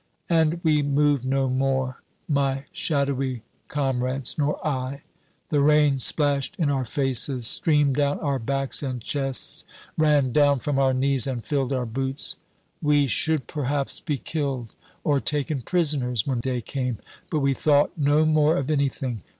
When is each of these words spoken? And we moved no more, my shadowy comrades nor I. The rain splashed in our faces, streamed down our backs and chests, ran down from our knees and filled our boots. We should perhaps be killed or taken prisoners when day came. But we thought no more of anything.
And 0.31 0.59
we 0.63 0.81
moved 0.81 1.25
no 1.25 1.47
more, 1.47 2.01
my 2.27 2.63
shadowy 2.71 3.43
comrades 3.67 4.35
nor 4.35 4.57
I. 4.65 5.03
The 5.49 5.61
rain 5.61 5.99
splashed 5.99 6.55
in 6.57 6.71
our 6.71 6.85
faces, 6.85 7.45
streamed 7.45 7.97
down 7.97 8.17
our 8.19 8.39
backs 8.39 8.81
and 8.81 8.99
chests, 8.99 9.63
ran 9.99 10.31
down 10.31 10.57
from 10.57 10.79
our 10.79 10.95
knees 10.95 11.27
and 11.27 11.45
filled 11.45 11.71
our 11.71 11.85
boots. 11.85 12.37
We 12.81 13.05
should 13.05 13.45
perhaps 13.45 13.99
be 13.99 14.17
killed 14.17 14.73
or 15.03 15.19
taken 15.19 15.61
prisoners 15.61 16.25
when 16.25 16.39
day 16.39 16.61
came. 16.61 16.97
But 17.29 17.41
we 17.41 17.53
thought 17.53 17.91
no 17.95 18.25
more 18.25 18.57
of 18.57 18.71
anything. 18.71 19.21